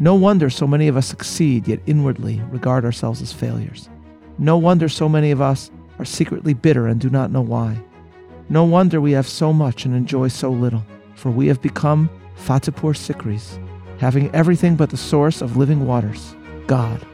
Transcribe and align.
No 0.00 0.14
wonder 0.14 0.48
so 0.48 0.64
many 0.64 0.86
of 0.86 0.96
us 0.96 1.08
succeed, 1.08 1.66
yet 1.66 1.80
inwardly 1.86 2.40
regard 2.50 2.84
ourselves 2.84 3.20
as 3.20 3.32
failures. 3.32 3.88
No 4.38 4.56
wonder 4.56 4.88
so 4.88 5.08
many 5.08 5.32
of 5.32 5.40
us 5.40 5.72
are 5.98 6.04
secretly 6.04 6.54
bitter 6.54 6.86
and 6.86 7.00
do 7.00 7.10
not 7.10 7.32
know 7.32 7.40
why. 7.40 7.76
No 8.48 8.62
wonder 8.62 9.00
we 9.00 9.10
have 9.10 9.26
so 9.26 9.52
much 9.52 9.84
and 9.84 9.96
enjoy 9.96 10.28
so 10.28 10.50
little, 10.50 10.84
for 11.16 11.32
we 11.32 11.48
have 11.48 11.60
become 11.60 12.08
Fatehpur 12.36 12.94
Sikris, 12.94 13.58
having 13.98 14.32
everything 14.32 14.76
but 14.76 14.90
the 14.90 14.96
source 14.96 15.42
of 15.42 15.56
living 15.56 15.84
waters, 15.84 16.36
God. 16.68 17.04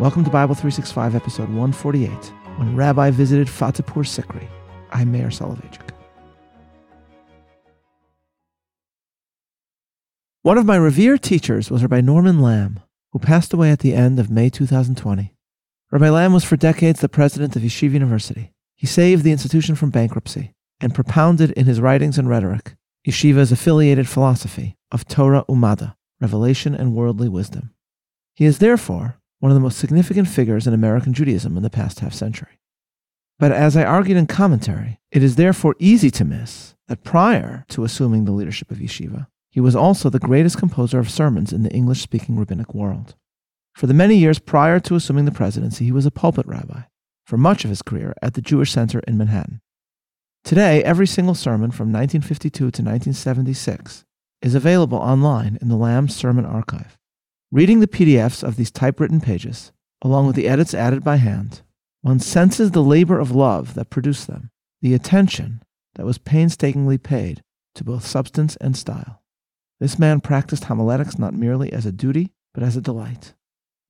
Welcome 0.00 0.24
to 0.24 0.30
Bible 0.30 0.54
365, 0.54 1.14
episode 1.14 1.48
148, 1.50 2.10
when 2.56 2.74
Rabbi 2.74 3.10
visited 3.10 3.46
Fatehpur 3.46 4.06
Sikri. 4.06 4.48
I'm 4.90 5.12
Meir 5.12 5.28
Soloveichik. 5.28 5.95
One 10.46 10.58
of 10.58 10.64
my 10.64 10.76
revered 10.76 11.24
teachers 11.24 11.72
was 11.72 11.82
Rabbi 11.82 12.00
Norman 12.00 12.38
Lamm, 12.38 12.80
who 13.10 13.18
passed 13.18 13.52
away 13.52 13.72
at 13.72 13.80
the 13.80 13.94
end 13.94 14.20
of 14.20 14.30
May 14.30 14.48
2020. 14.48 15.34
Rabbi 15.90 16.08
Lamm 16.08 16.32
was 16.32 16.44
for 16.44 16.56
decades 16.56 17.00
the 17.00 17.08
president 17.08 17.56
of 17.56 17.62
Yeshiva 17.62 17.94
University. 17.94 18.52
He 18.76 18.86
saved 18.86 19.24
the 19.24 19.32
institution 19.32 19.74
from 19.74 19.90
bankruptcy 19.90 20.52
and 20.80 20.94
propounded 20.94 21.50
in 21.50 21.66
his 21.66 21.80
writings 21.80 22.16
and 22.16 22.28
rhetoric 22.28 22.76
Yeshiva's 23.04 23.50
affiliated 23.50 24.08
philosophy 24.08 24.76
of 24.92 25.08
Torah 25.08 25.44
Umadda, 25.48 25.96
revelation 26.20 26.76
and 26.76 26.94
worldly 26.94 27.28
wisdom. 27.28 27.74
He 28.36 28.44
is 28.44 28.60
therefore 28.60 29.18
one 29.40 29.50
of 29.50 29.56
the 29.56 29.60
most 29.60 29.78
significant 29.78 30.28
figures 30.28 30.68
in 30.68 30.72
American 30.72 31.12
Judaism 31.12 31.56
in 31.56 31.64
the 31.64 31.70
past 31.70 31.98
half 31.98 32.14
century. 32.14 32.60
But 33.40 33.50
as 33.50 33.76
I 33.76 33.82
argued 33.82 34.16
in 34.16 34.28
commentary, 34.28 35.00
it 35.10 35.24
is 35.24 35.34
therefore 35.34 35.74
easy 35.80 36.12
to 36.12 36.24
miss 36.24 36.76
that 36.86 37.02
prior 37.02 37.64
to 37.70 37.82
assuming 37.82 38.26
the 38.26 38.30
leadership 38.30 38.70
of 38.70 38.78
Yeshiva, 38.78 39.26
he 39.56 39.60
was 39.60 39.74
also 39.74 40.10
the 40.10 40.18
greatest 40.18 40.58
composer 40.58 40.98
of 40.98 41.08
sermons 41.08 41.50
in 41.50 41.62
the 41.62 41.72
English 41.72 42.02
speaking 42.02 42.38
rabbinic 42.38 42.74
world. 42.74 43.14
For 43.74 43.86
the 43.86 43.94
many 43.94 44.14
years 44.14 44.38
prior 44.38 44.78
to 44.80 44.96
assuming 44.96 45.24
the 45.24 45.30
presidency, 45.30 45.86
he 45.86 45.92
was 45.92 46.04
a 46.04 46.10
pulpit 46.10 46.46
rabbi, 46.46 46.82
for 47.24 47.38
much 47.38 47.64
of 47.64 47.70
his 47.70 47.80
career 47.80 48.12
at 48.20 48.34
the 48.34 48.42
Jewish 48.42 48.70
Center 48.70 48.98
in 49.08 49.16
Manhattan. 49.16 49.62
Today, 50.44 50.84
every 50.84 51.06
single 51.06 51.34
sermon 51.34 51.70
from 51.70 51.90
1952 51.90 52.50
to 52.58 52.64
1976 52.66 54.04
is 54.42 54.54
available 54.54 54.98
online 54.98 55.56
in 55.62 55.68
the 55.68 55.78
Lamm 55.78 56.10
Sermon 56.10 56.44
Archive. 56.44 56.98
Reading 57.50 57.80
the 57.80 57.88
PDFs 57.88 58.46
of 58.46 58.56
these 58.56 58.70
typewritten 58.70 59.22
pages, 59.22 59.72
along 60.02 60.26
with 60.26 60.36
the 60.36 60.48
edits 60.48 60.74
added 60.74 61.02
by 61.02 61.16
hand, 61.16 61.62
one 62.02 62.20
senses 62.20 62.72
the 62.72 62.82
labor 62.82 63.18
of 63.18 63.30
love 63.30 63.72
that 63.72 63.88
produced 63.88 64.26
them, 64.26 64.50
the 64.82 64.92
attention 64.92 65.62
that 65.94 66.04
was 66.04 66.18
painstakingly 66.18 66.98
paid 66.98 67.42
to 67.74 67.84
both 67.84 68.04
substance 68.04 68.56
and 68.56 68.76
style. 68.76 69.22
This 69.78 69.98
man 69.98 70.20
practiced 70.20 70.64
homiletics 70.64 71.18
not 71.18 71.34
merely 71.34 71.72
as 71.72 71.84
a 71.84 71.92
duty, 71.92 72.32
but 72.54 72.62
as 72.62 72.76
a 72.76 72.80
delight. 72.80 73.34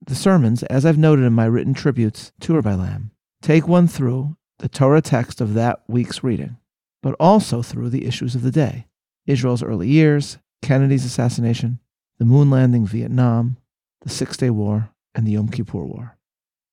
The 0.05 0.15
sermons, 0.15 0.63
as 0.63 0.85
I've 0.85 0.97
noted 0.97 1.23
in 1.23 1.33
my 1.33 1.45
written 1.45 1.73
tributes 1.73 2.31
to 2.41 2.53
Rabbi 2.53 2.75
Lamm, 2.75 3.11
take 3.41 3.67
one 3.67 3.87
through 3.87 4.35
the 4.59 4.69
Torah 4.69 5.01
text 5.01 5.39
of 5.39 5.53
that 5.53 5.83
week's 5.87 6.23
reading, 6.23 6.57
but 7.01 7.15
also 7.19 7.61
through 7.61 7.89
the 7.89 8.05
issues 8.05 8.35
of 8.35 8.41
the 8.41 8.51
day 8.51 8.87
Israel's 9.25 9.63
early 9.63 9.87
years, 9.87 10.37
Kennedy's 10.61 11.05
assassination, 11.05 11.79
the 12.17 12.25
moon 12.25 12.49
landing 12.49 12.85
Vietnam, 12.85 13.57
the 14.01 14.09
Six 14.09 14.37
Day 14.37 14.49
War, 14.49 14.89
and 15.15 15.25
the 15.25 15.31
Yom 15.31 15.49
Kippur 15.49 15.83
War. 15.83 16.17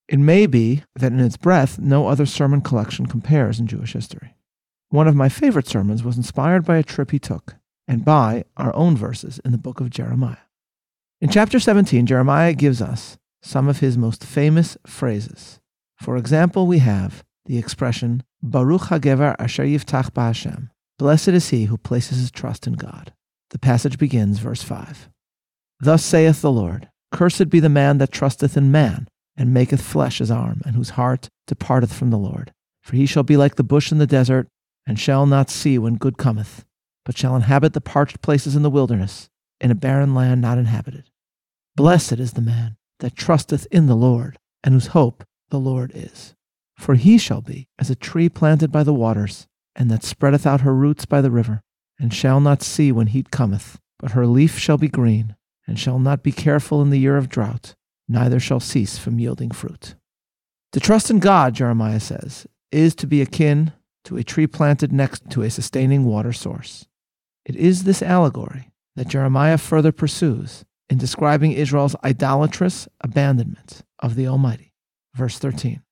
It 0.09 0.19
may 0.19 0.47
be 0.47 0.83
that 0.97 1.13
in 1.13 1.21
its 1.21 1.37
breadth, 1.37 1.79
no 1.79 2.07
other 2.07 2.27
sermon 2.27 2.61
collection 2.61 3.07
compares 3.07 3.59
in 3.59 3.67
Jewish 3.67 3.93
history. 3.93 4.37
One 4.91 5.09
of 5.09 5.17
my 5.17 5.29
favorite 5.29 5.67
sermons 5.67 6.03
was 6.05 6.17
inspired 6.17 6.65
by 6.65 6.77
a 6.77 6.83
trip 6.83 7.11
he 7.11 7.19
took 7.19 7.57
and 7.87 8.05
by 8.05 8.45
our 8.57 8.75
own 8.75 8.97
verses 8.97 9.41
in 9.45 9.53
the 9.53 9.59
book 9.59 9.81
of 9.81 9.91
Jeremiah. 9.91 10.37
In 11.21 11.31
chapter 11.31 11.59
17, 11.59 12.07
Jeremiah 12.07 12.53
gives 12.53 12.83
us 12.83 13.17
some 13.43 13.69
of 13.69 13.81
his 13.81 13.97
most 13.99 14.25
famous 14.25 14.77
phrases. 14.87 15.61
For 16.01 16.17
example, 16.17 16.67
we 16.67 16.79
have 16.79 17.23
the 17.47 17.59
expression, 17.59 18.23
Baruch 18.43 18.83
HaGever 18.83 19.37
Asher 19.39 19.65
Yivtach 19.65 20.11
Ba'Hashem. 20.11 20.71
Blessed 20.99 21.29
is 21.29 21.51
he 21.51 21.65
who 21.65 21.77
places 21.77 22.19
his 22.19 22.31
trust 22.31 22.67
in 22.67 22.75
God. 22.75 23.13
The 23.51 23.59
passage 23.59 23.99
begins, 23.99 24.39
verse 24.39 24.63
5. 24.63 25.09
Thus 25.81 26.05
saith 26.05 26.41
the 26.41 26.53
Lord, 26.53 26.89
Cursed 27.13 27.49
be 27.49 27.61
the 27.61 27.69
man 27.69 27.99
that 27.99 28.11
trusteth 28.11 28.57
in 28.57 28.73
man, 28.73 29.09
and 29.37 29.55
maketh 29.55 29.83
flesh 29.83 30.19
his 30.19 30.31
arm, 30.31 30.63
and 30.65 30.75
whose 30.75 30.91
heart 30.91 31.29
departeth 31.47 31.93
from 31.93 32.11
the 32.11 32.19
Lord. 32.19 32.53
For 32.83 32.97
he 32.97 33.07
shall 33.07 33.23
be 33.23 33.37
like 33.37 33.57
the 33.57 33.63
bush 33.63 33.93
in 33.93 33.99
the 33.99 34.07
desert, 34.07 34.49
and 34.87 34.99
shall 34.99 35.27
not 35.27 35.51
see 35.51 35.79
when 35.79 35.97
good 35.97 36.19
cometh, 36.19 36.65
but 37.05 37.17
shall 37.17 37.37
inhabit 37.37 37.73
the 37.73 37.81
parched 37.81 38.23
places 38.23 38.57
in 38.57 38.63
the 38.63 38.71
wilderness, 38.71 39.29
in 39.61 39.71
a 39.71 39.75
barren 39.75 40.15
land 40.15 40.41
not 40.41 40.59
inhabited. 40.59 41.11
Blessed 41.77 42.15
is 42.15 42.33
the 42.33 42.41
man 42.41 42.77
that 43.01 43.17
trusteth 43.17 43.67
in 43.71 43.87
the 43.87 43.97
Lord, 43.97 44.39
and 44.63 44.75
whose 44.75 44.89
hope 44.89 45.25
the 45.51 45.59
Lord 45.59 45.93
is. 45.95 46.35
For 46.79 46.95
he 46.95 47.19
shall 47.19 47.41
be 47.41 47.69
as 47.79 47.91
a 47.91 47.95
tree 47.95 48.29
planted 48.29 48.73
by 48.73 48.83
the 48.83 48.95
waters, 48.95 49.47
and 49.77 49.91
that 49.91 50.03
spreadeth 50.03 50.47
out 50.47 50.63
her 50.63 50.75
roots 50.75 51.05
by 51.05 51.21
the 51.21 51.31
river, 51.31 51.63
and 51.99 52.13
shall 52.13 52.41
not 52.41 52.63
see 52.63 52.91
when 52.91 53.09
heat 53.09 53.31
cometh, 53.31 53.79
but 53.99 54.13
her 54.13 54.27
leaf 54.27 54.59
shall 54.59 54.79
be 54.79 54.89
green, 54.89 55.37
and 55.67 55.79
shall 55.79 55.99
not 55.99 56.23
be 56.23 56.33
careful 56.33 56.83
in 56.83 56.91
the 56.91 56.99
year 56.99 57.17
of 57.17 57.29
drought, 57.29 57.75
neither 58.09 58.41
shall 58.41 58.61
cease 58.61 58.99
from 58.99 59.19
yielding 59.19 59.51
fruit. 59.51 59.95
To 60.73 60.81
trust 60.81 61.11
in 61.11 61.21
God, 61.21 61.55
Jeremiah 61.55 62.01
says, 62.01 62.47
is 62.73 62.95
to 62.97 63.07
be 63.07 63.23
akin 63.23 63.73
to 64.05 64.17
a 64.17 64.25
tree 64.25 64.47
planted 64.47 64.93
next 64.93 65.31
to 65.31 65.43
a 65.43 65.51
sustaining 65.51 66.05
water 66.05 66.33
source. 66.33 66.87
It 67.45 67.57
is 67.57 67.85
this 67.85 68.03
allegory 68.03 68.71
that 68.97 69.09
Jeremiah 69.09 69.59
further 69.59 69.93
pursues 69.93 70.65
in 70.89 70.99
describing 70.99 71.53
Israel's 71.53 71.97
idolatrous 72.05 72.89
abandonment 73.01 73.83
of 73.99 74.15
the 74.15 74.27
Almighty. 74.27 74.73
Verse 75.15 75.39
13 75.39 75.83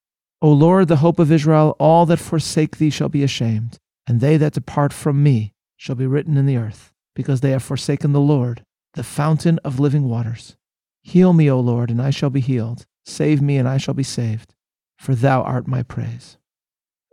O 0.41 0.51
Lord, 0.51 0.89
the 0.89 0.97
hope 0.97 1.19
of 1.19 1.31
Israel, 1.31 1.77
all 1.79 2.07
that 2.07 2.19
forsake 2.19 2.79
thee 2.79 2.91
shall 2.91 3.09
be 3.09 3.23
ashamed, 3.23 3.79
and 4.07 4.21
they 4.21 4.37
that 4.37 4.55
depart 4.55 4.93
from 4.93 5.23
me 5.23 5.55
shall 5.77 5.95
be 5.95 6.07
written 6.07 6.37
in 6.37 6.47
the 6.47 6.57
earth, 6.57 6.93
because 7.15 7.41
they 7.41 7.51
have 7.51 7.63
forsaken 7.63 8.13
the 8.13 8.21
Lord, 8.21 8.65
the 8.95 9.05
fountain 9.05 9.59
of 9.65 9.79
living 9.81 10.09
waters. 10.09 10.57
Heal 11.03 11.33
me, 11.33 11.51
O 11.51 11.61
Lord, 11.61 11.91
and 11.91 12.01
I 12.01 12.11
shall 12.11 12.31
be 12.31 12.41
healed. 12.41 12.87
Save 13.05 13.43
me, 13.43 13.57
and 13.57 13.69
I 13.69 13.77
shall 13.77 13.95
be 13.95 14.03
saved, 14.03 14.55
for 14.97 15.15
thou 15.15 15.43
art 15.43 15.67
my 15.67 15.83
praise. 15.83 16.39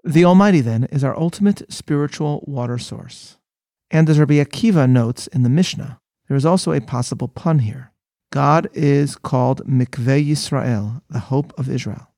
The 0.03 0.25
Almighty, 0.25 0.61
then, 0.61 0.85
is 0.85 1.03
our 1.03 1.17
ultimate 1.17 1.71
spiritual 1.71 2.43
water 2.47 2.77
source. 2.77 3.38
And 3.91 4.09
as 4.09 4.19
Rabbi 4.19 4.35
Akiva 4.35 4.89
notes 4.89 5.27
in 5.27 5.43
the 5.43 5.49
Mishnah, 5.49 5.99
there 6.27 6.37
is 6.37 6.45
also 6.45 6.71
a 6.71 6.81
possible 6.81 7.27
pun 7.27 7.59
here. 7.59 7.91
God 8.31 8.69
is 8.73 9.15
called 9.15 9.65
Mikveh 9.67 10.27
Yisrael, 10.27 11.01
the 11.09 11.19
hope 11.19 11.51
of 11.57 11.69
Israel. 11.69 12.11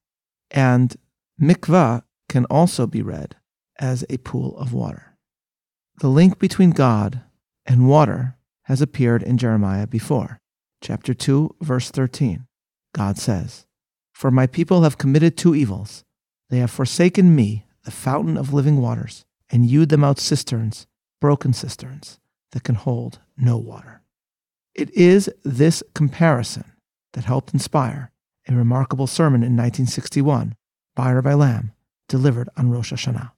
And 0.50 0.96
mikvah 1.42 2.04
can 2.28 2.44
also 2.46 2.86
be 2.86 3.02
read 3.02 3.38
as 3.80 4.04
a 4.10 4.18
pool 4.18 4.58
of 4.58 4.74
water. 4.74 5.18
The 6.02 6.10
link 6.10 6.40
between 6.40 6.72
God 6.72 7.22
and 7.66 7.88
water 7.88 8.36
has 8.64 8.82
appeared 8.82 9.24
in 9.24 9.38
Jeremiah 9.38 9.88
before. 9.88 10.40
Chapter 10.82 11.14
2, 11.14 11.56
verse 11.62 11.90
13. 11.90 12.46
God 12.94 13.18
says, 13.18 13.66
For 14.12 14.30
my 14.30 14.48
people 14.48 14.84
have 14.84 14.98
committed 14.98 15.38
two 15.38 15.56
evils. 15.56 16.04
They 16.50 16.58
have 16.58 16.72
forsaken 16.72 17.34
me, 17.34 17.66
the 17.86 17.92
fountain 17.92 18.36
of 18.36 18.54
living 18.54 18.82
waters, 18.82 19.24
and 19.50 19.64
hewed 19.64 19.90
them 19.90 20.04
out 20.04 20.20
cisterns 20.20 20.88
broken 21.22 21.54
cisterns 21.54 22.20
that 22.52 22.64
can 22.64 22.76
hold 22.76 23.20
no 23.38 23.58
water. 23.58 24.02
It 24.76 24.90
is 24.92 25.30
this 25.44 25.84
comparison 25.94 26.66
that 27.14 27.24
helped 27.24 27.54
inspire 27.54 28.12
a 28.50 28.54
remarkable 28.54 29.08
sermon 29.08 29.42
in 29.42 29.56
1961 29.56 30.56
by 30.96 31.12
Rabbi 31.14 31.34
Lamm, 31.34 31.72
delivered 32.10 32.50
on 32.58 32.70
Rosh 32.70 32.92
Hashanah. 32.92 33.32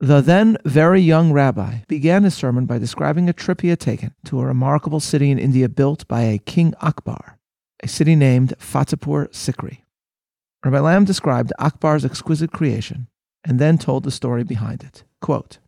The 0.00 0.20
then 0.20 0.56
very 0.64 1.00
young 1.00 1.32
rabbi 1.32 1.80
began 1.86 2.24
his 2.24 2.34
sermon 2.34 2.66
by 2.66 2.78
describing 2.78 3.28
a 3.28 3.32
trip 3.32 3.60
he 3.60 3.68
had 3.68 3.78
taken 3.78 4.14
to 4.24 4.40
a 4.40 4.46
remarkable 4.46 5.00
city 5.00 5.30
in 5.30 5.38
India 5.38 5.68
built 5.68 6.08
by 6.08 6.22
a 6.22 6.38
King 6.38 6.74
Akbar, 6.80 7.38
a 7.82 7.88
city 7.88 8.16
named 8.16 8.54
Fatehpur 8.58 9.28
Sikri. 9.30 9.82
Rabbi 10.64 10.78
Lamm 10.78 11.04
described 11.04 11.52
Akbar's 11.58 12.04
exquisite 12.04 12.52
creation 12.52 13.08
and 13.44 13.58
then 13.58 13.78
told 13.78 14.04
the 14.04 14.10
story 14.10 14.44
behind 14.44 14.82
it. 14.82 15.04
Quote, 15.20 15.58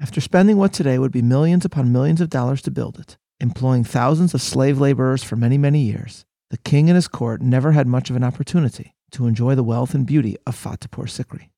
after 0.00 0.20
spending 0.20 0.56
what 0.56 0.72
today 0.72 0.98
would 0.98 1.10
be 1.10 1.22
millions 1.22 1.64
upon 1.64 1.92
millions 1.92 2.20
of 2.20 2.30
dollars 2.30 2.62
to 2.62 2.70
build 2.70 2.98
it, 2.98 3.16
employing 3.40 3.82
thousands 3.82 4.32
of 4.32 4.40
slave 4.40 4.78
laborers 4.80 5.24
for 5.24 5.34
many, 5.34 5.58
many 5.58 5.80
years, 5.80 6.24
the 6.50 6.58
king 6.58 6.88
and 6.88 6.94
his 6.94 7.08
court 7.08 7.42
never 7.42 7.72
had 7.72 7.86
much 7.86 8.08
of 8.08 8.16
an 8.16 8.24
opportunity 8.24 8.94
to 9.10 9.26
enjoy 9.26 9.54
the 9.54 9.64
wealth 9.64 9.94
and 9.94 10.06
beauty 10.06 10.36
of 10.46 10.54
Fatehpur 10.54 11.08
Sikri. 11.08 11.50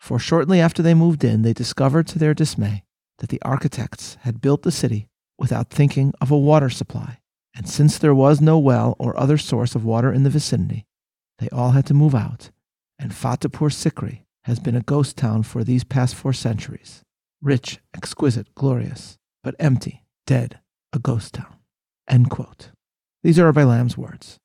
For 0.00 0.18
shortly 0.18 0.60
after 0.60 0.82
they 0.82 0.94
moved 0.94 1.22
in, 1.22 1.42
they 1.42 1.52
discovered 1.52 2.06
to 2.08 2.18
their 2.18 2.34
dismay 2.34 2.84
that 3.18 3.28
the 3.28 3.40
architects 3.42 4.18
had 4.22 4.40
built 4.40 4.62
the 4.62 4.72
city 4.72 5.08
without 5.38 5.70
thinking 5.70 6.12
of 6.20 6.30
a 6.30 6.38
water 6.38 6.70
supply, 6.70 7.20
and 7.54 7.68
since 7.68 7.96
there 7.96 8.14
was 8.14 8.40
no 8.40 8.58
well 8.58 8.96
or 8.98 9.18
other 9.18 9.38
source 9.38 9.74
of 9.74 9.84
water 9.84 10.12
in 10.12 10.24
the 10.24 10.30
vicinity, 10.30 10.84
they 11.38 11.48
all 11.50 11.70
had 11.70 11.86
to 11.86 11.94
move 11.94 12.14
out, 12.14 12.50
and 12.98 13.12
Fatehpur 13.12 13.70
Sikri 13.70 14.24
has 14.44 14.58
been 14.58 14.76
a 14.76 14.82
ghost 14.82 15.16
town 15.16 15.42
for 15.42 15.62
these 15.62 15.84
past 15.84 16.14
four 16.14 16.32
centuries 16.32 17.04
rich, 17.44 17.78
exquisite, 17.94 18.52
glorious, 18.54 19.18
but 19.42 19.54
empty 19.58 20.02
dead, 20.26 20.58
a 20.92 20.98
ghost 20.98 21.34
town. 21.34 21.58
End 22.08 22.30
quote. 22.30 22.70
These 23.22 23.38
are 23.38 23.44
Rabbi 23.44 23.64
Lamm's 23.64 23.98
words. 23.98 24.38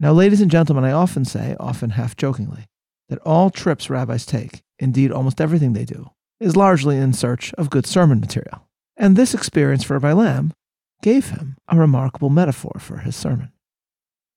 Now, 0.00 0.12
ladies 0.12 0.40
and 0.40 0.50
gentlemen, 0.50 0.84
I 0.84 0.90
often 0.90 1.24
say, 1.24 1.56
often 1.60 1.90
half 1.90 2.16
jokingly, 2.16 2.66
that 3.08 3.20
all 3.20 3.50
trips 3.50 3.88
rabbis 3.88 4.26
take, 4.26 4.62
indeed 4.80 5.12
almost 5.12 5.40
everything 5.40 5.72
they 5.72 5.84
do, 5.84 6.10
is 6.40 6.56
largely 6.56 6.96
in 6.96 7.12
search 7.12 7.54
of 7.54 7.70
good 7.70 7.86
sermon 7.86 8.18
material. 8.18 8.68
And 8.96 9.16
this 9.16 9.34
experience 9.34 9.84
for 9.84 9.94
Rabbi 9.94 10.12
Lamm 10.12 10.52
gave 11.02 11.30
him 11.30 11.56
a 11.68 11.76
remarkable 11.76 12.30
metaphor 12.30 12.78
for 12.80 12.98
his 12.98 13.14
sermon. 13.14 13.52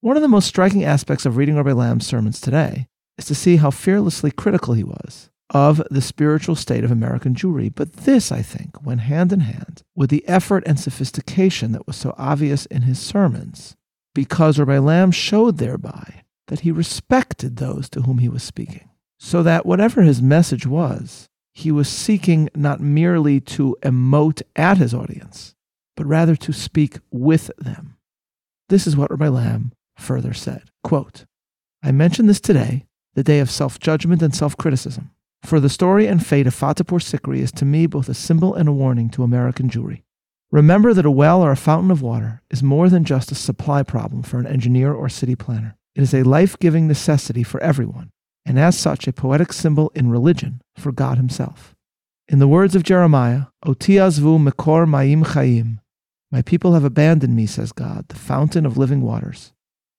One 0.02 0.16
of 0.16 0.22
the 0.22 0.28
most 0.28 0.48
striking 0.48 0.84
aspects 0.84 1.26
of 1.26 1.38
reading 1.38 1.56
Rabbi 1.56 1.72
Lamm's 1.72 2.06
sermons 2.06 2.40
today 2.40 2.88
is 3.18 3.26
to 3.26 3.36
see 3.36 3.56
how 3.56 3.72
fearlessly 3.72 4.30
critical 4.30 4.76
he 4.76 4.84
was 4.84 5.32
of 5.50 5.82
the 5.92 6.02
spiritual 6.02 6.56
state 6.56 6.84
of 6.84 6.92
American 6.92 7.36
Jewry. 7.36 7.74
But 7.74 7.94
this, 7.94 8.32
I 8.32 8.42
think, 8.42 8.84
went 8.86 9.02
hand 9.02 9.32
in 9.32 9.42
hand 9.42 9.84
with 9.96 10.10
the 10.10 10.28
effort 10.28 10.64
and 10.66 10.80
sophistication 10.80 11.72
that 11.72 11.88
was 11.88 11.96
so 11.96 12.16
obvious 12.18 12.66
in 12.68 12.84
his 12.84 13.00
sermons, 13.00 13.76
because 14.14 14.58
Rabbi 14.58 14.78
Lamm 14.78 15.12
showed 15.14 15.58
thereby 15.58 16.24
that 16.48 16.62
he 16.62 16.72
respected 16.72 17.58
those 17.58 17.90
to 17.90 18.02
whom 18.02 18.20
he 18.20 18.30
was 18.30 18.44
speaking, 18.44 18.90
so 19.20 19.44
that 19.44 19.66
whatever 19.66 20.02
his 20.02 20.22
message 20.22 20.66
was, 20.66 21.28
he 21.54 21.72
was 21.72 21.88
seeking 21.88 22.50
not 22.54 22.82
merely 22.82 23.40
to 23.40 23.78
emote 23.82 24.42
at 24.56 24.78
his 24.78 24.94
audience, 24.94 25.56
but 25.96 26.06
rather 26.06 26.36
to 26.36 26.52
speak 26.52 27.00
with 27.12 27.50
them. 27.58 27.98
This 28.70 28.88
is 28.88 28.98
what 28.98 29.12
Rabbi 29.12 29.28
Lamm 29.28 29.72
further 29.96 30.34
said. 30.34 30.64
Quote, 30.84 31.26
I 31.82 31.92
mention 31.92 32.26
this 32.26 32.42
today, 32.42 32.88
the 33.14 33.24
day 33.24 33.40
of 33.40 33.52
self 33.52 33.80
judgment 33.80 34.22
and 34.22 34.36
self 34.36 34.58
criticism. 34.58 35.12
For 35.46 35.60
the 35.60 35.70
story 35.70 36.08
and 36.08 36.26
fate 36.26 36.48
of 36.48 36.56
Fatehpur 36.56 37.00
Sikri 37.00 37.38
is 37.38 37.52
to 37.52 37.66
me 37.66 37.86
both 37.86 38.10
a 38.10 38.16
symbol 38.16 38.56
and 38.56 38.68
a 38.68 38.72
warning 38.72 39.12
to 39.12 39.22
American 39.22 39.70
Jewry. 39.70 40.02
Remember 40.52 40.92
that 40.92 41.06
a 41.06 41.12
well 41.12 41.44
or 41.44 41.52
a 41.52 41.56
fountain 41.56 41.92
of 41.92 42.02
water 42.02 42.42
is 42.50 42.64
more 42.64 42.90
than 42.90 43.04
just 43.04 43.32
a 43.32 43.36
supply 43.36 43.84
problem 43.84 44.24
for 44.24 44.40
an 44.40 44.48
engineer 44.48 44.92
or 44.92 45.08
city 45.08 45.36
planner. 45.36 45.78
It 45.94 46.02
is 46.02 46.16
a 46.16 46.24
life 46.24 46.58
giving 46.58 46.88
necessity 46.88 47.44
for 47.44 47.62
everyone, 47.62 48.10
and 48.44 48.58
as 48.58 48.76
such, 48.76 49.08
a 49.08 49.14
poetic 49.14 49.54
symbol 49.54 49.92
in 49.94 50.10
religion 50.10 50.62
for 50.76 50.92
God 50.92 51.18
Himself. 51.18 51.76
In 52.28 52.40
the 52.40 52.48
words 52.48 52.76
of 52.76 52.82
Jeremiah, 52.82 53.44
Oti 53.64 53.98
azvu 53.98 54.40
mekor 54.40 54.88
ma'im 54.88 55.26
chayim, 55.26 55.78
my 56.32 56.42
people 56.42 56.74
have 56.74 56.84
abandoned 56.84 57.36
me, 57.36 57.46
says 57.46 57.72
God, 57.72 58.08
the 58.08 58.16
fountain 58.16 58.66
of 58.66 58.80
living 58.80 59.02
waters. 59.02 59.54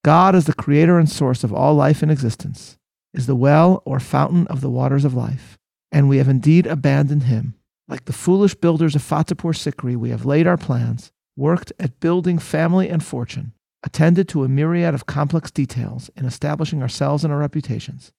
God 0.05 0.35
is 0.35 0.47
the 0.47 0.55
creator 0.55 0.99
and 0.99 1.09
source 1.09 1.45
of 1.45 1.53
all 1.53 1.75
life 1.77 2.03
in 2.03 2.11
existence 2.11 2.79
is 3.17 3.27
the 3.27 3.35
well 3.35 3.83
or 3.85 3.99
fountain 3.99 4.47
of 4.47 4.61
the 4.61 4.71
waters 4.71 5.05
of 5.05 5.15
life, 5.15 5.59
and 5.91 6.09
we 6.09 6.19
have 6.19 6.29
indeed 6.29 6.67
abandoned 6.67 7.25
him. 7.25 7.55
Like 7.89 8.05
the 8.05 8.13
foolish 8.13 8.55
builders 8.55 8.95
of 8.95 9.03
Fatehpur 9.03 9.55
Sikri, 9.55 9.97
we 9.97 10.11
have 10.11 10.27
laid 10.27 10.47
our 10.47 10.57
plans, 10.57 11.13
worked 11.37 11.73
at 11.79 12.01
building 12.01 12.39
family 12.39 12.89
and 12.89 13.03
fortune, 13.03 13.53
attended 13.83 14.29
to 14.29 14.45
a 14.45 14.49
myriad 14.49 14.95
of 14.95 15.07
complex 15.07 15.51
details 15.51 16.11
in 16.17 16.27
establishing 16.27 16.83
ourselves 16.83 17.25
and 17.25 17.33
our 17.33 17.39
reputations, 17.39 18.13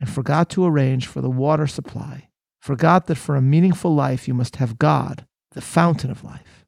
and 0.00 0.08
forgot 0.08 0.48
to 0.50 0.64
arrange 0.64 1.06
for 1.06 1.20
the 1.20 1.30
water 1.30 1.66
supply, 1.66 2.28
forgot 2.60 3.06
that 3.06 3.16
for 3.16 3.36
a 3.36 3.42
meaningful 3.42 3.94
life 3.94 4.26
you 4.26 4.34
must 4.34 4.56
have 4.56 4.78
God, 4.78 5.26
the 5.52 5.60
fountain 5.60 6.10
of 6.10 6.24
life. 6.24 6.64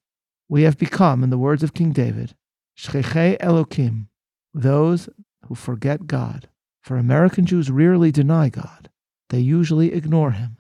We 0.49 0.63
have 0.63 0.77
become, 0.77 1.25
in 1.25 1.31
the 1.31 1.39
words 1.39 1.63
of 1.63 1.73
King 1.73 1.93
David, 1.93 2.35
Shcheche 2.77 3.39
Elokim, 3.39 4.09
those 4.53 5.09
who 5.47 5.55
forget 5.55 6.07
God. 6.07 6.49
For 6.83 6.97
American 6.97 7.47
Jews 7.47 7.71
rarely 7.71 8.11
deny 8.11 8.49
God, 8.49 8.91
they 9.31 9.41
usually 9.41 9.93
ignore 9.93 10.33
him, 10.33 10.59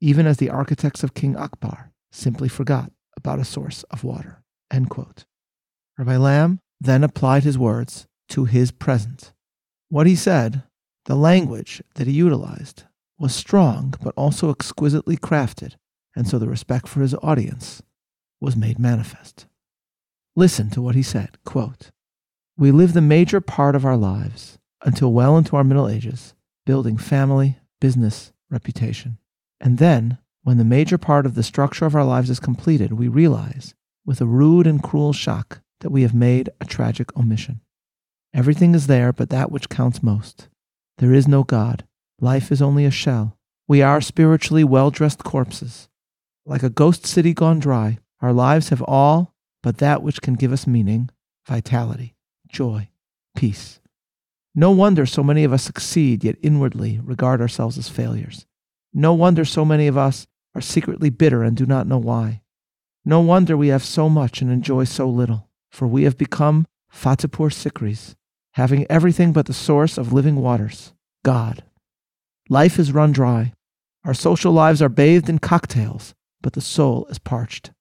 even 0.00 0.26
as 0.26 0.38
the 0.38 0.50
architects 0.50 1.02
of 1.02 1.14
King 1.14 1.36
Akbar 1.36 1.90
simply 2.12 2.48
forgot 2.48 2.92
about 3.16 3.40
a 3.40 3.44
source 3.44 3.82
of 3.84 4.04
water. 4.04 4.42
Rabbi 4.72 6.16
Lamm 6.16 6.60
then 6.80 7.04
applied 7.04 7.44
his 7.44 7.58
words 7.58 8.06
to 8.28 8.44
his 8.44 8.70
present. 8.70 9.32
What 9.88 10.06
he 10.06 10.16
said, 10.16 10.62
the 11.04 11.14
language 11.16 11.82
that 11.96 12.06
he 12.06 12.12
utilized, 12.12 12.84
was 13.18 13.34
strong 13.34 13.94
but 14.02 14.14
also 14.16 14.50
exquisitely 14.50 15.16
crafted, 15.16 15.74
and 16.16 16.26
so 16.26 16.38
the 16.38 16.48
respect 16.48 16.88
for 16.88 17.00
his 17.00 17.14
audience 17.22 17.82
was 18.40 18.56
made 18.56 18.78
manifest. 18.78 19.46
Listen 20.36 20.70
to 20.70 20.82
what 20.82 20.94
he 20.94 21.02
said 21.02 21.38
quote, 21.44 21.90
We 22.56 22.70
live 22.70 22.92
the 22.92 23.00
major 23.00 23.40
part 23.40 23.76
of 23.76 23.84
our 23.84 23.96
lives 23.96 24.58
until 24.84 25.12
well 25.12 25.36
into 25.36 25.56
our 25.56 25.64
Middle 25.64 25.88
Ages, 25.88 26.34
building 26.64 26.96
family, 26.96 27.58
business, 27.80 28.32
reputation. 28.50 29.18
And 29.60 29.78
then, 29.78 30.18
when 30.42 30.58
the 30.58 30.64
major 30.64 30.98
part 30.98 31.26
of 31.26 31.34
the 31.34 31.42
structure 31.42 31.86
of 31.86 31.96
our 31.96 32.04
lives 32.04 32.30
is 32.30 32.38
completed, 32.38 32.92
we 32.92 33.08
realize, 33.08 33.74
with 34.04 34.20
a 34.20 34.26
rude 34.26 34.66
and 34.66 34.82
cruel 34.82 35.12
shock, 35.12 35.60
that 35.80 35.90
we 35.90 36.02
have 36.02 36.14
made 36.14 36.50
a 36.60 36.64
tragic 36.64 37.16
omission. 37.16 37.60
Everything 38.32 38.74
is 38.74 38.86
there 38.86 39.12
but 39.12 39.30
that 39.30 39.50
which 39.50 39.68
counts 39.68 40.02
most. 40.02 40.48
There 40.98 41.12
is 41.12 41.26
no 41.26 41.44
God. 41.44 41.84
Life 42.20 42.52
is 42.52 42.62
only 42.62 42.84
a 42.84 42.90
shell. 42.90 43.36
We 43.66 43.82
are 43.82 44.00
spiritually 44.00 44.64
well 44.64 44.90
dressed 44.90 45.24
corpses. 45.24 45.88
Like 46.46 46.62
a 46.62 46.70
ghost 46.70 47.06
city 47.06 47.32
gone 47.32 47.58
dry, 47.58 47.98
our 48.20 48.32
lives 48.32 48.68
have 48.68 48.82
all 48.82 49.34
but 49.62 49.78
that 49.78 50.02
which 50.02 50.20
can 50.20 50.34
give 50.34 50.52
us 50.52 50.66
meaning, 50.66 51.08
vitality, 51.48 52.14
joy, 52.46 52.90
peace. 53.34 53.80
No 54.54 54.70
wonder 54.70 55.04
so 55.04 55.22
many 55.22 55.42
of 55.44 55.52
us 55.52 55.64
succeed, 55.64 56.22
yet 56.22 56.36
inwardly 56.42 57.00
regard 57.02 57.40
ourselves 57.40 57.76
as 57.76 57.88
failures. 57.88 58.46
No 58.92 59.12
wonder 59.12 59.44
so 59.44 59.64
many 59.64 59.88
of 59.88 59.98
us 59.98 60.26
are 60.54 60.60
secretly 60.60 61.10
bitter 61.10 61.42
and 61.42 61.56
do 61.56 61.66
not 61.66 61.88
know 61.88 61.98
why. 61.98 62.42
No 63.04 63.20
wonder 63.20 63.56
we 63.56 63.68
have 63.68 63.84
so 63.84 64.08
much 64.08 64.40
and 64.40 64.50
enjoy 64.50 64.84
so 64.84 65.08
little, 65.08 65.48
for 65.72 65.86
we 65.88 66.04
have 66.04 66.16
become 66.16 66.66
Fatehpur 66.92 67.52
Sikris, 67.52 68.14
having 68.52 68.86
everything 68.88 69.32
but 69.32 69.46
the 69.46 69.52
source 69.52 69.98
of 69.98 70.12
living 70.12 70.36
waters, 70.36 70.92
God. 71.24 71.64
Life 72.48 72.78
is 72.78 72.92
run 72.92 73.10
dry. 73.10 73.52
Our 74.04 74.14
social 74.14 74.52
lives 74.52 74.80
are 74.80 74.88
bathed 74.88 75.28
in 75.28 75.40
cocktails, 75.40 76.14
but 76.40 76.52
the 76.52 76.60
soul 76.60 77.06
is 77.06 77.18
parched. 77.18 77.72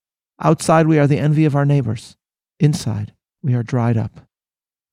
Outside, 0.41 0.87
we 0.87 0.97
are 0.97 1.07
the 1.07 1.19
envy 1.19 1.45
of 1.45 1.55
our 1.55 1.65
neighbors. 1.65 2.17
Inside, 2.59 3.13
we 3.43 3.53
are 3.53 3.63
dried 3.63 3.97
up. 3.97 4.27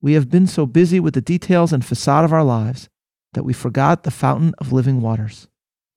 We 0.02 0.14
have 0.14 0.30
been 0.30 0.46
so 0.46 0.66
busy 0.66 0.98
with 0.98 1.14
the 1.14 1.20
details 1.20 1.72
and 1.72 1.84
facade 1.84 2.24
of 2.24 2.32
our 2.32 2.44
lives 2.44 2.88
that 3.34 3.44
we 3.44 3.52
forgot 3.52 4.02
the 4.02 4.10
fountain 4.10 4.54
of 4.58 4.72
living 4.72 5.00
waters. 5.00 5.46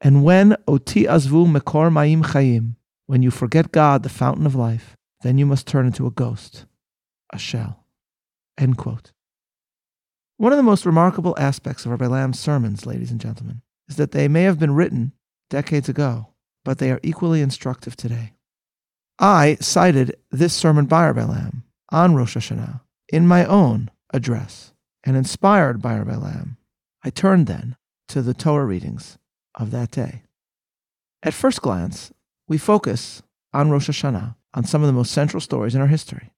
And 0.02 0.24
when 0.24 0.58
oti 0.68 1.04
azvu 1.04 1.48
mekor 1.48 1.90
ma'im 1.90 2.24
chayim, 2.24 2.76
when 3.06 3.22
you 3.24 3.32
forget 3.32 3.72
God, 3.72 4.04
the 4.04 4.10
fountain 4.10 4.46
of 4.46 4.56
life, 4.56 4.98
then 5.22 5.38
you 5.38 5.46
must 5.46 5.68
turn 5.68 5.86
into 5.86 6.06
a 6.06 6.12
ghost, 6.12 6.66
a 7.32 7.38
shell. 7.38 7.86
End 8.58 8.78
quote. 8.78 9.14
One 10.38 10.52
of 10.52 10.58
the 10.58 10.64
most 10.64 10.86
remarkable 10.86 11.36
aspects 11.38 11.86
of 11.86 11.92
Rabbi 11.92 12.08
Lamm's 12.08 12.40
sermons, 12.40 12.86
ladies 12.86 13.12
and 13.12 13.22
gentlemen, 13.22 13.62
is 13.88 13.96
that 13.96 14.12
they 14.12 14.28
may 14.28 14.44
have 14.44 14.60
been 14.60 14.76
written 14.76 15.14
decades 15.50 15.88
ago, 15.88 16.28
but 16.66 16.80
they 16.80 16.92
are 16.92 17.00
equally 17.04 17.42
instructive 17.42 17.96
today. 17.96 18.34
I 19.20 19.58
cited 19.62 20.18
this 20.32 20.54
sermon 20.54 20.86
by 20.86 21.06
Rabbi 21.06 21.24
Lamm 21.24 21.64
on 21.90 22.16
Rosh 22.16 22.36
Hashanah 22.36 22.82
in 23.10 23.28
my 23.28 23.46
own 23.46 23.92
address. 24.14 24.74
And 25.04 25.18
inspired 25.18 25.82
by 25.82 25.98
Rabbi 25.98 26.16
Lamm, 26.16 26.58
I 27.04 27.10
turned 27.10 27.48
then 27.48 27.76
to 28.08 28.22
the 28.22 28.34
Torah 28.34 28.66
readings 28.66 29.18
of 29.56 29.72
that 29.72 29.92
day. 29.92 30.24
At 31.22 31.34
first 31.34 31.62
glance, 31.62 32.14
we 32.48 32.58
focus 32.58 33.22
on 33.54 33.70
Rosh 33.70 33.90
Hashanah, 33.90 34.36
on 34.54 34.64
some 34.64 34.82
of 34.82 34.88
the 34.88 34.94
most 34.94 35.12
central 35.12 35.42
stories 35.42 35.76
in 35.76 35.82
our 35.82 35.88
history 35.88 36.32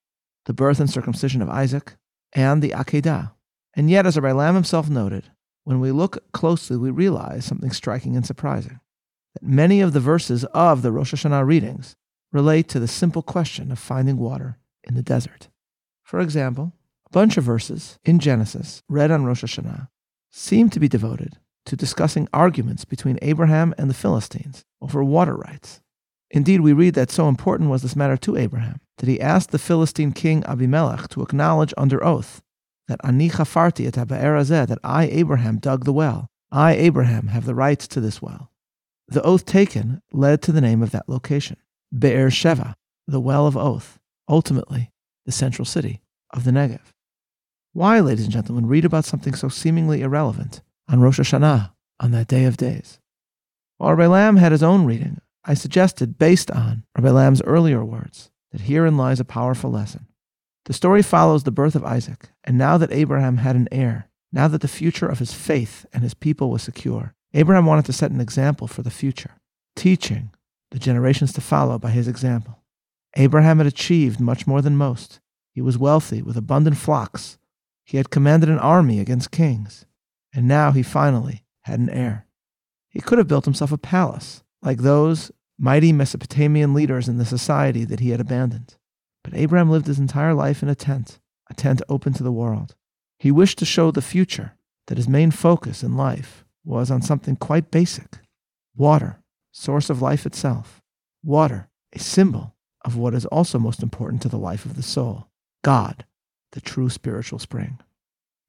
the 0.46 0.54
birth 0.54 0.80
and 0.80 0.90
circumcision 0.90 1.42
of 1.42 1.50
Isaac, 1.50 1.96
and 2.34 2.62
the 2.62 2.70
Akedah. 2.70 3.32
And 3.76 3.90
yet, 3.90 4.06
as 4.06 4.16
Rabbi 4.16 4.32
Lamm 4.32 4.54
himself 4.54 4.90
noted, 4.90 5.32
when 5.64 5.80
we 5.80 5.92
look 5.92 6.32
closely, 6.32 6.78
we 6.78 6.92
realize 6.92 7.46
something 7.46 7.72
striking 7.72 8.16
and 8.16 8.26
surprising 8.26 8.80
that 9.34 9.44
many 9.44 9.82
of 9.82 9.94
the 9.94 10.00
verses 10.00 10.46
of 10.46 10.82
the 10.82 10.92
Rosh 10.92 11.14
Hashanah 11.14 11.46
readings 11.46 11.96
relate 12.32 12.68
to 12.70 12.80
the 12.80 12.88
simple 12.88 13.24
question 13.24 13.72
of 13.72 13.80
finding 13.80 14.18
water 14.18 14.60
in 14.84 14.94
the 14.94 15.02
desert. 15.02 15.50
For 16.04 16.20
example, 16.20 16.74
a 17.06 17.10
bunch 17.12 17.38
of 17.38 17.44
verses 17.44 18.00
in 18.04 18.20
Genesis 18.20 18.82
read 18.90 19.12
on 19.12 19.26
Rosh 19.26 19.44
Hashanah 19.44 19.88
seem 20.32 20.70
to 20.70 20.80
be 20.80 20.88
devoted 20.88 21.38
to 21.66 21.76
discussing 21.76 22.28
arguments 22.34 22.86
between 22.86 23.20
Abraham 23.22 23.74
and 23.78 23.90
the 23.90 23.96
Philistines 23.96 24.64
over 24.82 25.04
water 25.04 25.36
rights. 25.36 25.82
Indeed, 26.32 26.62
we 26.62 26.74
read 26.74 26.96
that 26.96 27.12
so 27.12 27.28
important 27.28 27.70
was 27.70 27.82
this 27.82 27.96
matter 27.96 28.18
to 28.18 28.38
Abraham 28.38 28.82
that 28.98 29.10
he 29.10 29.22
asked 29.22 29.52
the 29.52 29.60
Philistine 29.60 30.12
king 30.12 30.44
Abimelech 30.46 31.08
to 31.10 31.22
acknowledge 31.22 31.74
under 31.78 32.04
oath 32.04 32.42
that 32.88 33.00
Ani 33.04 33.30
chafarti 33.30 33.88
et 33.88 33.96
ha'be'er 33.96 34.44
that 34.68 34.80
I, 34.84 35.06
Abraham, 35.06 35.58
dug 35.58 35.86
the 35.86 35.94
well. 35.94 36.30
I, 36.52 36.74
Abraham, 36.74 37.28
have 37.28 37.46
the 37.46 37.56
rights 37.56 37.88
to 37.90 38.02
this 38.02 38.22
well. 38.22 38.52
The 39.08 39.24
oath 39.24 39.46
taken 39.46 40.02
led 40.12 40.42
to 40.44 40.52
the 40.52 40.62
name 40.62 40.82
of 40.82 40.92
that 40.92 41.10
location, 41.10 41.58
Be'er 41.98 42.30
Sheva, 42.30 42.76
the 43.08 43.20
well 43.20 43.48
of 43.48 43.58
oath, 43.58 44.00
ultimately 44.28 44.92
the 45.26 45.32
central 45.32 45.66
city 45.66 46.02
of 46.32 46.44
the 46.44 46.52
Negev. 46.52 46.94
Why, 47.76 48.00
ladies 48.00 48.24
and 48.24 48.32
gentlemen, 48.32 48.68
read 48.68 48.86
about 48.86 49.04
something 49.04 49.34
so 49.34 49.50
seemingly 49.50 50.00
irrelevant 50.02 50.62
on 50.88 51.02
Rosh 51.02 51.20
Hashanah, 51.20 51.74
on 52.00 52.12
that 52.12 52.28
day 52.28 52.46
of 52.46 52.56
days? 52.56 53.02
While 53.80 53.96
Rabbi 53.96 54.14
Lamm 54.14 54.38
had 54.38 54.54
his 54.54 54.64
own 54.64 54.86
reading, 54.86 55.20
I 55.44 55.56
suggested, 55.56 56.18
based 56.18 56.50
on 56.50 56.86
Rabbi 56.98 57.10
Lamm's 57.10 57.42
earlier 57.42 57.84
words, 57.84 58.32
that 58.54 58.62
herein 58.62 58.96
lies 58.96 59.20
a 59.20 59.26
powerful 59.26 59.72
lesson. 59.72 60.08
The 60.64 60.74
story 60.74 61.02
follows 61.02 61.44
the 61.44 61.52
birth 61.52 61.76
of 61.76 61.84
Isaac, 61.84 62.30
and 62.46 62.58
now 62.58 62.78
that 62.78 62.94
Abraham 62.94 63.36
had 63.36 63.58
an 63.58 63.68
heir, 63.74 64.08
now 64.32 64.48
that 64.48 64.62
the 64.62 64.70
future 64.70 65.10
of 65.10 65.20
his 65.20 65.34
faith 65.34 65.86
and 65.92 66.02
his 66.02 66.14
people 66.14 66.50
was 66.50 66.64
secure, 66.64 67.14
Abraham 67.34 67.66
wanted 67.66 67.84
to 67.88 67.94
set 67.94 68.10
an 68.10 68.22
example 68.22 68.68
for 68.68 68.84
the 68.84 68.90
future, 68.90 69.32
teaching 69.76 70.32
the 70.72 70.80
generations 70.80 71.34
to 71.34 71.42
follow 71.42 71.78
by 71.78 71.90
his 71.90 72.08
example. 72.08 72.64
Abraham 73.18 73.58
had 73.58 73.68
achieved 73.68 74.22
much 74.22 74.48
more 74.48 74.62
than 74.62 74.78
most. 74.78 75.20
He 75.52 75.60
was 75.60 75.78
wealthy 75.78 76.22
with 76.22 76.38
abundant 76.38 76.78
flocks. 76.78 77.38
He 77.86 77.98
had 77.98 78.10
commanded 78.10 78.50
an 78.50 78.60
army 78.60 79.00
against 79.00 79.32
kings. 79.32 79.86
And 80.34 80.48
now 80.48 80.72
he 80.72 80.84
finally 80.84 81.46
had 81.62 81.80
an 81.80 81.90
heir. 81.90 82.28
He 82.90 83.00
could 83.00 83.18
have 83.18 83.28
built 83.28 83.46
himself 83.46 83.72
a 83.72 83.78
palace, 83.78 84.44
like 84.62 84.80
those 84.80 85.32
mighty 85.58 85.94
Mesopotamian 85.94 86.74
leaders 86.74 87.08
in 87.08 87.18
the 87.18 87.26
society 87.26 87.86
that 87.86 88.02
he 88.02 88.10
had 88.10 88.20
abandoned. 88.20 88.76
But 89.24 89.36
Abraham 89.36 89.70
lived 89.70 89.88
his 89.88 90.00
entire 90.00 90.34
life 90.34 90.62
in 90.62 90.68
a 90.70 90.76
tent, 90.76 91.20
a 91.50 91.54
tent 91.54 91.82
open 91.88 92.14
to 92.14 92.24
the 92.24 92.32
world. 92.32 92.76
He 93.18 93.32
wished 93.32 93.58
to 93.60 93.66
show 93.66 93.92
the 93.92 94.02
future 94.02 94.58
that 94.88 94.98
his 94.98 95.08
main 95.08 95.32
focus 95.32 95.84
in 95.84 95.96
life 95.96 96.44
was 96.64 96.92
on 96.92 97.02
something 97.02 97.36
quite 97.36 97.72
basic 97.72 98.18
water, 98.76 99.22
source 99.54 99.90
of 99.90 100.02
life 100.02 100.26
itself. 100.26 100.82
Water, 101.24 101.70
a 101.94 102.00
symbol 102.00 102.56
of 102.84 102.98
what 102.98 103.14
is 103.14 103.26
also 103.28 103.58
most 103.58 103.82
important 103.82 104.22
to 104.22 104.30
the 104.30 104.38
life 104.38 104.66
of 104.66 104.76
the 104.76 104.84
soul 104.84 105.30
God, 105.64 106.06
the 106.56 106.62
true 106.62 106.90
spiritual 106.90 107.38
spring. 107.38 107.78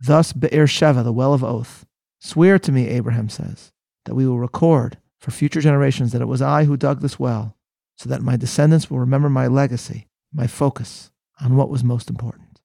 Thus, 0.00 0.32
Be'er 0.32 0.66
Sheva, 0.66 1.04
the 1.04 1.12
well 1.12 1.34
of 1.34 1.44
oath, 1.44 1.84
swear 2.20 2.58
to 2.60 2.72
me, 2.72 2.88
Abraham 2.88 3.28
says, 3.28 3.72
that 4.04 4.14
we 4.14 4.26
will 4.26 4.38
record 4.38 4.96
for 5.18 5.32
future 5.32 5.60
generations 5.60 6.12
that 6.12 6.22
it 6.22 6.28
was 6.28 6.40
I 6.40 6.64
who 6.64 6.76
dug 6.76 7.00
this 7.00 7.18
well, 7.18 7.56
so 7.96 8.08
that 8.08 8.22
my 8.22 8.36
descendants 8.36 8.88
will 8.88 9.00
remember 9.00 9.28
my 9.28 9.48
legacy, 9.48 10.06
my 10.32 10.46
focus 10.46 11.10
on 11.40 11.56
what 11.56 11.68
was 11.68 11.82
most 11.82 12.08
important. 12.08 12.60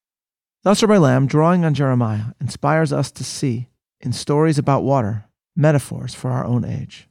Thus, 0.64 0.84
Rabbi 0.84 0.98
Lamm, 0.98 1.26
drawing 1.26 1.66
on 1.66 1.74
Jeremiah, 1.74 2.34
inspires 2.40 2.94
us 2.94 3.12
to 3.12 3.24
see, 3.24 3.68
in 4.00 4.14
stories 4.14 4.60
about 4.60 4.84
water, 4.84 5.26
metaphors 5.56 6.14
for 6.14 6.30
our 6.30 6.46
own 6.46 6.64
age. 6.64 7.10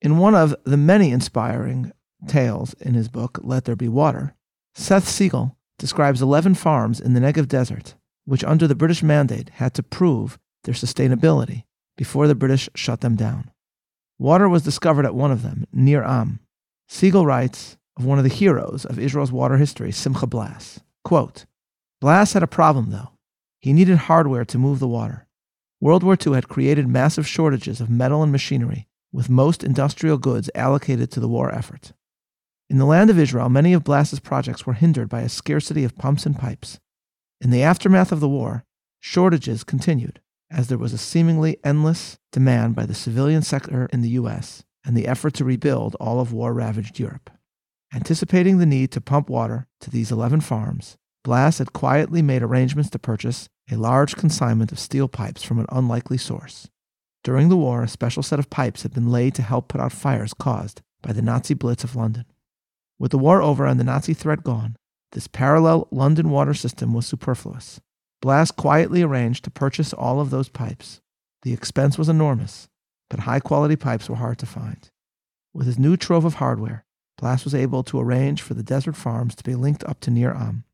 In 0.00 0.18
one 0.18 0.36
of 0.36 0.54
the 0.64 0.76
many 0.76 1.10
inspiring 1.10 1.90
tales 2.28 2.74
in 2.74 2.94
his 2.94 3.08
book, 3.08 3.40
Let 3.42 3.64
There 3.64 3.74
Be 3.74 3.88
Water, 3.88 4.34
Seth 4.74 5.08
Siegel 5.08 5.56
describes 5.78 6.22
11 6.22 6.54
farms 6.54 7.00
in 7.00 7.14
the 7.14 7.20
Negev 7.20 7.48
desert, 7.48 7.94
which 8.24 8.44
under 8.44 8.66
the 8.66 8.74
British 8.74 9.02
mandate 9.02 9.50
had 9.54 9.74
to 9.74 9.82
prove 9.82 10.38
their 10.64 10.74
sustainability 10.74 11.64
before 11.96 12.26
the 12.26 12.34
British 12.34 12.68
shut 12.74 13.00
them 13.00 13.16
down. 13.16 13.50
Water 14.18 14.48
was 14.48 14.62
discovered 14.62 15.04
at 15.04 15.14
one 15.14 15.30
of 15.30 15.42
them, 15.42 15.66
Nir 15.72 16.04
Am. 16.04 16.40
Siegel 16.88 17.26
writes 17.26 17.76
of 17.96 18.04
one 18.04 18.18
of 18.18 18.24
the 18.24 18.30
heroes 18.30 18.84
of 18.84 18.98
Israel's 18.98 19.32
water 19.32 19.56
history, 19.56 19.92
Simcha 19.92 20.26
Blass. 20.26 20.80
Quote, 21.04 21.46
Blass 22.00 22.32
had 22.32 22.42
a 22.42 22.46
problem, 22.46 22.90
though. 22.90 23.10
He 23.60 23.72
needed 23.72 23.96
hardware 23.98 24.44
to 24.44 24.58
move 24.58 24.78
the 24.78 24.88
water. 24.88 25.26
World 25.80 26.02
War 26.02 26.16
II 26.24 26.34
had 26.34 26.48
created 26.48 26.88
massive 26.88 27.26
shortages 27.26 27.80
of 27.80 27.90
metal 27.90 28.22
and 28.22 28.32
machinery, 28.32 28.86
with 29.12 29.28
most 29.30 29.62
industrial 29.62 30.18
goods 30.18 30.50
allocated 30.54 31.10
to 31.10 31.20
the 31.20 31.28
war 31.28 31.52
effort. 31.54 31.92
In 32.68 32.78
the 32.78 32.84
land 32.84 33.10
of 33.10 33.18
Israel, 33.18 33.48
many 33.48 33.72
of 33.72 33.84
Blass's 33.84 34.18
projects 34.18 34.66
were 34.66 34.72
hindered 34.72 35.08
by 35.08 35.20
a 35.20 35.28
scarcity 35.28 35.84
of 35.84 35.96
pumps 35.96 36.26
and 36.26 36.36
pipes. 36.36 36.80
In 37.40 37.50
the 37.50 37.62
aftermath 37.62 38.10
of 38.10 38.20
the 38.20 38.28
war, 38.28 38.64
shortages 38.98 39.62
continued, 39.62 40.20
as 40.50 40.66
there 40.66 40.78
was 40.78 40.92
a 40.92 40.98
seemingly 40.98 41.58
endless 41.62 42.18
demand 42.32 42.74
by 42.74 42.84
the 42.84 42.94
civilian 42.94 43.42
sector 43.42 43.88
in 43.92 44.02
the 44.02 44.10
U.S. 44.10 44.64
and 44.84 44.96
the 44.96 45.06
effort 45.06 45.34
to 45.34 45.44
rebuild 45.44 45.94
all 46.00 46.18
of 46.18 46.32
war 46.32 46.52
ravaged 46.52 46.98
Europe. 46.98 47.30
Anticipating 47.94 48.58
the 48.58 48.66
need 48.66 48.90
to 48.92 49.00
pump 49.00 49.30
water 49.30 49.68
to 49.80 49.90
these 49.90 50.10
11 50.10 50.40
farms, 50.40 50.96
Blass 51.22 51.58
had 51.58 51.72
quietly 51.72 52.20
made 52.20 52.42
arrangements 52.42 52.90
to 52.90 52.98
purchase 52.98 53.48
a 53.70 53.76
large 53.76 54.16
consignment 54.16 54.72
of 54.72 54.78
steel 54.78 55.06
pipes 55.06 55.42
from 55.42 55.60
an 55.60 55.66
unlikely 55.70 56.18
source. 56.18 56.68
During 57.22 57.48
the 57.48 57.56
war, 57.56 57.82
a 57.82 57.88
special 57.88 58.22
set 58.22 58.38
of 58.38 58.50
pipes 58.50 58.82
had 58.82 58.92
been 58.92 59.10
laid 59.10 59.34
to 59.36 59.42
help 59.42 59.68
put 59.68 59.80
out 59.80 59.92
fires 59.92 60.34
caused 60.34 60.82
by 61.02 61.12
the 61.12 61.22
Nazi 61.22 61.54
Blitz 61.54 61.84
of 61.84 61.94
London. 61.96 62.24
With 62.98 63.10
the 63.10 63.18
war 63.18 63.42
over 63.42 63.66
and 63.66 63.78
the 63.78 63.84
Nazi 63.84 64.14
threat 64.14 64.42
gone, 64.42 64.76
this 65.12 65.26
parallel 65.26 65.88
London 65.90 66.30
water 66.30 66.54
system 66.54 66.92
was 66.92 67.06
superfluous. 67.06 67.80
Blass 68.22 68.50
quietly 68.50 69.02
arranged 69.02 69.44
to 69.44 69.50
purchase 69.50 69.92
all 69.92 70.20
of 70.20 70.30
those 70.30 70.48
pipes. 70.48 71.00
The 71.42 71.52
expense 71.52 71.98
was 71.98 72.08
enormous, 72.08 72.68
but 73.08 73.20
high 73.20 73.40
quality 73.40 73.76
pipes 73.76 74.08
were 74.08 74.16
hard 74.16 74.38
to 74.38 74.46
find. 74.46 74.90
With 75.52 75.66
his 75.66 75.78
new 75.78 75.96
trove 75.96 76.24
of 76.24 76.34
hardware, 76.34 76.84
Blass 77.18 77.44
was 77.44 77.54
able 77.54 77.82
to 77.84 78.00
arrange 78.00 78.42
for 78.42 78.54
the 78.54 78.62
desert 78.62 78.96
farms 78.96 79.34
to 79.36 79.44
be 79.44 79.54
linked 79.54 79.84
up 79.84 80.00
to 80.00 80.10
Nir 80.10 80.34
Am. 80.34 80.64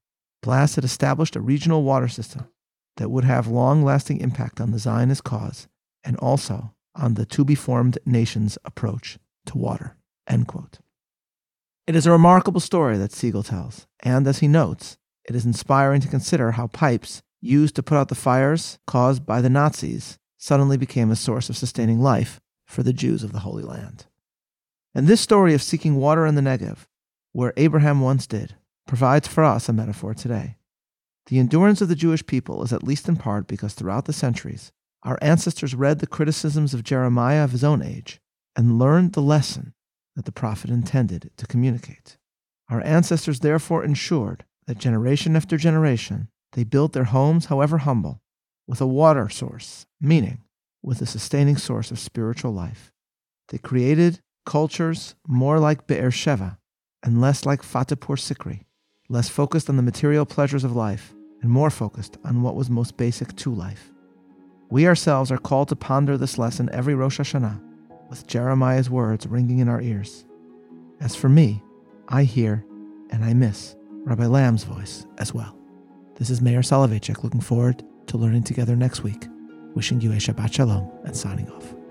Blass 0.43 0.75
had 0.75 0.85
established 0.85 1.37
a 1.37 1.41
regional 1.41 1.83
water 1.83 2.09
system 2.09 2.49
that 2.97 3.11
would 3.11 3.25
have 3.25 3.47
long 3.47 3.85
lasting 3.85 4.21
impact 4.21 4.61
on 4.61 4.71
the 4.71 4.79
Zionist 4.79 5.25
cause 5.25 5.69
and 6.03 6.17
also 6.17 6.75
on 6.95 7.15
the 7.15 7.25
to 7.27 7.45
be 7.45 7.55
formed 7.55 7.99
nation's 8.05 8.59
approach 8.65 9.19
to 9.47 9.57
water. 9.57 9.97
End 10.27 10.49
quote. 10.49 10.79
It 11.85 11.97
is 11.97 12.07
a 12.07 12.13
remarkable 12.13 12.61
story 12.61 12.97
that 12.99 13.11
Siegel 13.11 13.43
tells, 13.43 13.89
and 14.05 14.29
as 14.29 14.39
he 14.39 14.47
notes, 14.47 14.99
it 15.25 15.35
is 15.35 15.45
inspiring 15.45 16.01
to 16.03 16.09
consider 16.09 16.53
how 16.53 16.69
pipes 16.69 17.23
used 17.41 17.75
to 17.75 17.83
put 17.83 17.97
out 17.97 18.09
the 18.09 18.15
fires 18.15 18.79
caused 18.87 19.27
by 19.27 19.41
the 19.41 19.51
Nazis 19.51 20.17
suddenly 20.39 20.77
became 20.77 21.11
a 21.11 21.17
source 21.17 21.51
of 21.51 21.57
sustaining 21.57 22.01
life 22.01 22.41
for 22.67 22.85
the 22.85 22.93
Jews 22.93 23.25
of 23.25 23.33
the 23.33 23.41
Holy 23.41 23.65
Land. 23.65 24.07
And 24.95 25.09
this 25.09 25.21
story 25.21 25.55
of 25.55 25.63
seeking 25.63 25.97
water 25.97 26.25
in 26.25 26.37
the 26.37 26.41
Negev, 26.41 26.87
where 27.33 27.53
Abraham 27.57 28.01
once 28.01 28.29
did, 28.29 28.55
provides 28.87 29.27
for 29.27 29.43
us 29.43 29.69
a 29.69 29.73
metaphor 29.73 30.15
today. 30.15 30.59
The 31.27 31.41
endurance 31.41 31.81
of 31.81 31.89
the 31.89 31.97
Jewish 31.97 32.25
people 32.25 32.63
is 32.63 32.73
at 32.73 32.85
least 32.85 33.09
in 33.09 33.17
part 33.17 33.49
because 33.49 33.75
throughout 33.75 34.05
the 34.05 34.13
centuries, 34.13 34.71
our 35.03 35.19
ancestors 35.21 35.75
read 35.75 35.99
the 35.99 36.07
criticisms 36.07 36.75
of 36.75 36.85
Jeremiah 36.85 37.43
of 37.43 37.51
his 37.51 37.65
own 37.65 37.83
age 37.83 38.21
and 38.55 38.79
learned 38.79 39.15
the 39.15 39.23
lesson 39.23 39.75
that 40.17 40.25
the 40.25 40.33
prophet 40.33 40.71
intended 40.71 41.31
to 41.37 41.47
communicate. 41.47 42.19
Our 42.69 42.81
ancestors 42.83 43.41
therefore 43.41 43.85
ensured 43.85 44.45
that 44.67 44.79
generation 44.79 45.37
after 45.37 45.57
generation 45.57 46.29
they 46.53 46.65
built 46.65 46.93
their 46.93 47.05
homes, 47.05 47.47
however 47.47 47.79
humble, 47.79 48.21
with 48.67 48.81
a 48.81 48.87
water 48.87 49.29
source, 49.29 49.87
meaning 50.01 50.43
with 50.83 51.01
a 51.01 51.07
sustaining 51.07 51.57
source 51.57 51.91
of 51.91 51.99
spiritual 51.99 52.53
life. 52.53 52.93
They 53.49 53.59
created 53.59 54.21
cultures 54.45 55.15
more 55.27 55.59
like 55.59 55.87
Be'er 55.87 56.11
Sheva 56.11 56.59
and 57.03 57.21
less 57.21 57.47
like 57.47 57.63
Fatehpur 57.63 58.17
Sikri, 58.19 58.65
less 59.09 59.29
focused 59.29 59.69
on 59.69 59.77
the 59.77 59.83
material 59.83 60.27
pleasures 60.27 60.65
of 60.65 60.77
life 60.77 61.15
and 61.41 61.51
more 61.51 61.71
focused 61.71 62.19
on 62.25 62.43
what 62.43 62.55
was 62.55 62.71
most 62.71 62.97
basic 62.97 63.35
to 63.37 63.53
life. 63.53 63.91
We 64.71 64.87
ourselves 64.87 65.31
are 65.31 65.39
called 65.39 65.69
to 65.69 65.77
ponder 65.77 66.17
this 66.17 66.39
lesson 66.39 66.71
every 66.73 66.95
Rosh 66.95 67.21
Hashanah 67.21 67.61
with 68.13 68.27
Jeremiah's 68.27 68.91
words 68.91 69.27
ringing 69.27 69.61
in 69.61 69.71
our 69.71 69.81
ears. 69.81 70.27
As 71.01 71.17
for 71.17 71.31
me, 71.31 71.63
I 72.09 72.25
hear 72.25 72.63
and 73.09 73.25
I 73.25 73.33
miss 73.33 73.75
Rabbi 74.05 74.27
Lamm's 74.27 74.65
voice 74.65 75.07
as 75.17 75.33
well. 75.33 75.57
This 76.17 76.29
is 76.29 76.43
Meir 76.43 76.61
Soloveichik 76.61 77.25
looking 77.25 77.41
forward 77.41 77.83
to 78.09 78.19
learning 78.19 78.43
together 78.43 78.77
next 78.77 79.03
week. 79.03 79.29
Wishing 79.75 80.03
you 80.03 80.13
a 80.13 80.17
Shabbat 80.17 80.53
Shalom 80.53 80.91
and 81.07 81.17
signing 81.17 81.49
off. 81.53 81.82